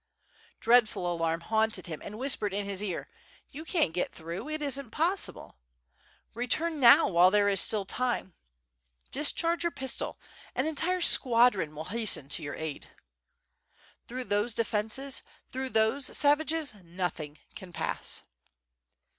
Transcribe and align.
Dreadful 0.59 1.13
alarm 1.13 1.41
haunted 1.41 1.85
him 1.85 2.01
and 2.03 2.17
whispered 2.17 2.55
in 2.55 2.65
his 2.65 2.83
ear 2.83 3.07
"You 3.51 3.63
can't 3.63 3.93
get 3.93 4.11
through, 4.11 4.49
it 4.49 4.59
isn't 4.59 4.89
possible. 4.89 5.57
Return 6.33 6.79
now, 6.79 7.07
while 7.07 7.29
there 7.29 7.47
is 7.47 7.61
still 7.61 7.85
time! 7.85 8.33
discharge 9.11 9.63
your 9.63 9.69
pistol, 9.71 10.19
an 10.55 10.65
entire 10.65 11.01
squadron 11.01 11.75
will 11.75 11.85
hasten 11.85 12.29
to 12.29 12.41
yeur 12.41 12.55
aid! 12.57 12.89
Through 14.07 14.23
those 14.23 14.55
defenses, 14.55 15.21
through 15.51 15.69
those 15.69 16.07
savages, 16.17 16.73
nothing 16.83 17.37
can 17.55 17.71
pass." 17.71 18.23